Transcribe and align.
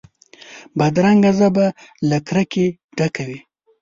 بدرنګه 0.77 1.31
ژبه 1.39 1.65
له 2.09 2.17
کرکې 2.27 2.67
ډکه 2.97 3.23
وي 3.27 3.39